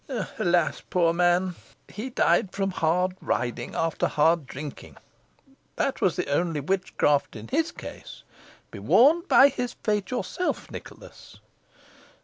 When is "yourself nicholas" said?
10.09-11.39